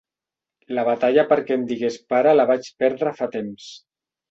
La 0.77 0.85
batalla 0.87 1.25
perquè 1.33 1.59
em 1.59 1.67
digués 1.73 1.99
pare 2.15 2.33
la 2.39 2.49
vaig 2.55 2.73
perdre 2.85 3.17
fa 3.23 3.31
temps. 3.39 3.71